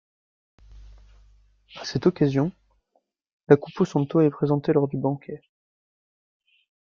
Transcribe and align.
À 1.75 1.85
cette 1.85 2.07
occasion 2.07 2.51
la 3.49 3.55
Coupo 3.55 3.85
Santo 3.85 4.19
est 4.21 4.31
présentée 4.31 4.73
lors 4.73 4.87
du 4.87 4.97
banquet. 4.97 5.43